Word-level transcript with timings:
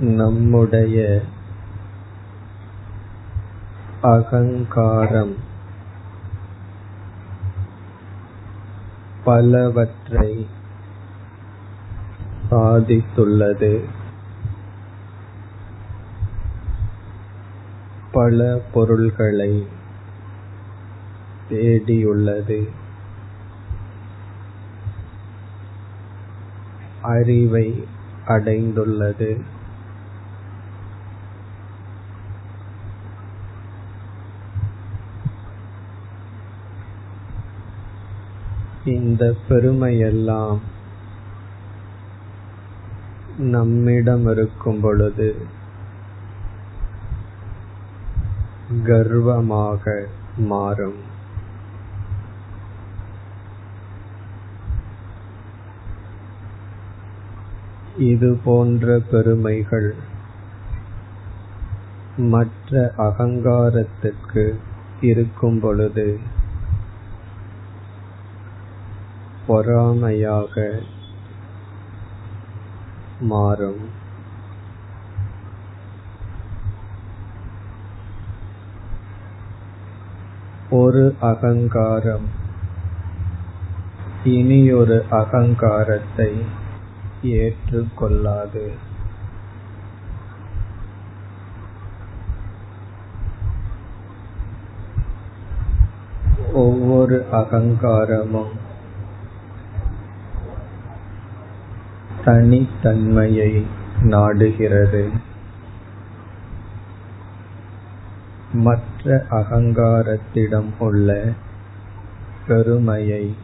நம்முடைய 0.00 1.20
அகங்காரம் 4.02 5.36
பலவற்றை 9.24 10.46
சாதித்துள்ளது. 12.50 13.84
பல 18.12 18.60
பொருள்களை 18.72 19.66
தேடியுள்ளது. 21.50 22.68
அறிவை 27.02 27.84
அடைந்துள்ளது. 28.26 29.40
இந்த 38.90 39.24
பெருமையெல்லாம் 39.48 40.58
நம்மிடம் 43.48 44.26
இருக்கும் 44.30 44.80
பொழுது 44.80 45.28
கர்வமாக 48.84 49.84
மாறும். 50.48 50.98
இது 58.08 58.30
போன்ற 58.44 58.98
பெருமைகள் 59.10 59.90
மற்ற 62.32 62.92
அகங்காரத்திற்கு 62.98 64.44
இருக்கும் 65.00 65.60
பொழுது 65.60 66.08
பொறாமையாக 69.48 70.82
மாறும். 73.20 73.88
ஒரு 80.70 81.16
அகங்காரம். 81.20 82.28
இனியொரு 84.24 85.04
அகங்காரத்தை 85.10 86.44
ஏற்றுக்கொள்ளாது 87.22 88.70
ஒவ்வொரு 96.52 97.26
அகங்காரமும் 97.32 98.66
தனித்தன்மையை 102.24 103.62
நாடுகிறது. 104.02 105.08
மற்ற 108.52 109.26
அகங்காரத்திடம் 109.30 110.70
உள்ள 110.78 111.32
பெருமையை 112.46 113.34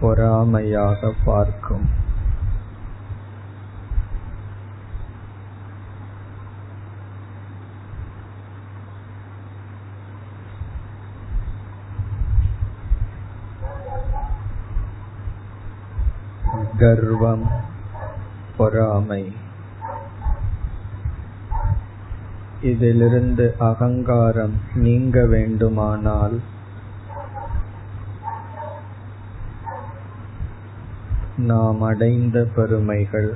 பொறாமையாக 0.00 1.12
பார்க்கும். 1.24 1.88
கர்வம் 16.78 17.44
பொறாமை 18.56 19.32
இதிலிருந்து 22.62 23.54
அகங்காரம் 23.58 24.54
நீங்க 24.74 25.26
வேண்டுமானால் 25.26 26.40
நாம் 31.36 31.82
அடைந்த 31.82 32.46
பெருமைகள் 32.56 33.34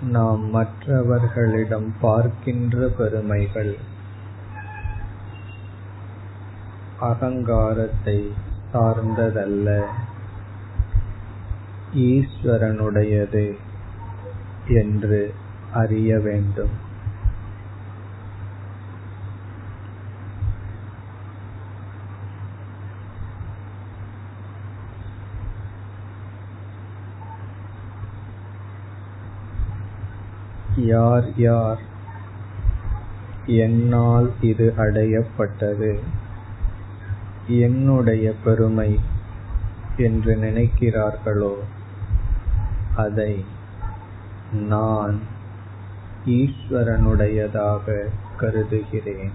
நாம் 0.00 0.50
மற்றவர்களிடம் 0.50 1.92
பார்க்கின்ற 2.00 2.88
பெருமைகள் 2.98 3.78
அகங்காரத்தை 7.00 8.18
சார்ந்ததல்ல. 8.72 9.70
ஈஸ்வரனுடையது 11.96 13.56
என்று 14.68 15.34
அறிய 15.72 16.18
வேண்டும். 16.18 16.84
யார் 30.76 31.36
யார்? 31.36 31.80
என்னால் 33.46 34.32
இது 34.40 34.74
அடையப்பட்டது. 34.76 35.98
என்னுடைய 37.46 38.32
பெருமை 38.44 39.00
என்று 39.96 40.34
நினைக்கிறார்களோ? 40.34 41.54
அதை 42.96 43.44
நான் 44.52 45.20
ஈஸ்வரனுடையதாக 46.26 48.08
கருதுகிறேன். 48.36 49.32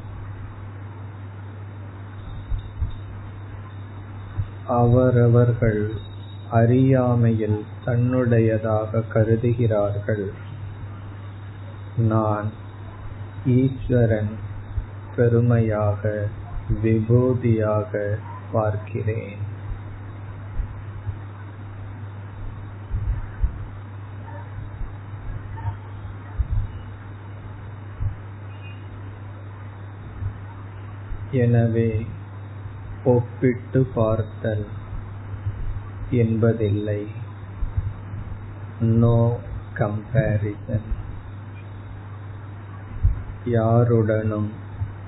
அவரவர்கள் 4.67 5.91
அறியாமையில் 6.51 7.66
தன்னுடையதாக 7.85 9.03
கருதுகிறார்கள். 9.13 10.31
நான் 11.97 12.51
ஈஸ்வரன் 13.45 14.38
பெருமையாக 15.16 16.28
விபூதியாக 16.83 18.17
பார்க்கிறேன். 18.51 19.50
எனவே 31.31 32.05
ஒப்பிட்டு 33.03 33.87
பார்த்தல் 33.95 34.65
என்பதில்லை. 36.09 37.07
நோ 38.79 39.37
கம்பேரிசன் 39.73 40.89
யாருடனும் 43.45 44.51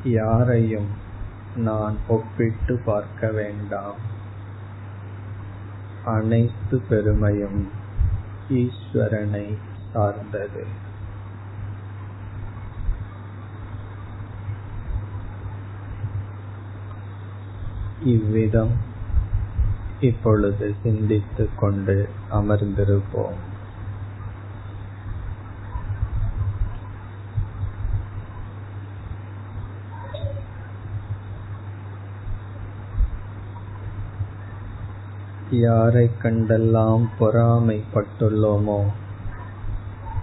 யாரையும் 0.03 0.87
நான் 1.55 1.97
ஒப்பிட்டு 2.07 2.81
பார்க்க 2.85 3.31
வேண்டாம். 3.31 3.99
அனைத்து 6.03 6.81
பெருமையும் 6.89 7.71
ஈஸ்வரனை 8.49 9.57
சார்ந்தது. 9.93 10.65
இவ்விதம் 18.05 18.71
இப்பொழுது 19.99 20.75
சிந்தித்துக் 20.83 21.59
கொண்டு 21.59 22.09
அமர்ந்திருப்போம். 22.31 23.37
யாரை 35.51 36.09
கண்டெல்லாம் 36.23 37.09
பொறாமைப்பட்டுள்ளோமோ 37.19 38.83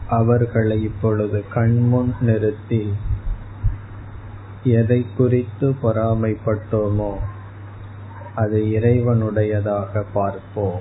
அவர்களை 0.09 0.83
இப்பொழுது 0.83 1.45
கண்முன் 1.49 2.15
நிறுத்தி 2.21 2.93
எதை 4.63 5.07
குறித்து 5.17 5.77
பொறாமைப்பட்டோமோ 5.83 7.17
அது 8.35 8.59
இறைவனுடையதாக 8.71 10.05
பார்ப்போம் 10.15 10.81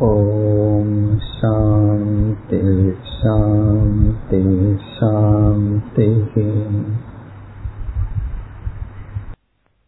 ஓ 0.00 0.53